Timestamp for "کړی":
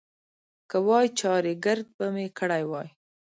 2.39-2.63